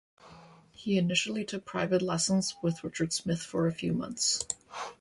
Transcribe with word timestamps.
He 0.71 0.97
initially 0.97 1.45
took 1.45 1.63
private 1.63 2.01
lessons 2.01 2.55
with 2.63 2.83
Richard 2.83 3.13
Schmidt 3.13 3.37
for 3.37 3.67
a 3.67 3.71
few 3.71 3.93
months. 3.93 4.43